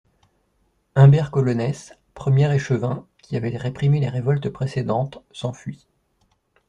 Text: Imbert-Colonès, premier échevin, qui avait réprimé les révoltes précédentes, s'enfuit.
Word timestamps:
Imbert-Colonès, 0.95 1.93
premier 2.15 2.51
échevin, 2.55 3.05
qui 3.21 3.37
avait 3.37 3.55
réprimé 3.55 3.99
les 3.99 4.09
révoltes 4.09 4.49
précédentes, 4.49 5.23
s'enfuit. 5.31 5.85